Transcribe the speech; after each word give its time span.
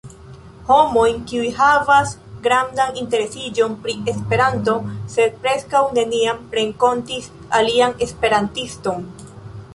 Homojn, 0.67 1.17
kiuj 1.31 1.49
havas 1.57 2.13
grandan 2.47 2.97
interesiĝon 3.01 3.75
pri 3.85 3.95
Esperanto, 4.15 4.75
sed 5.17 5.39
preskaŭ 5.45 5.85
neniam 6.01 6.43
renkontis 6.61 7.31
alian 7.61 7.97
esperantiston. 8.09 9.09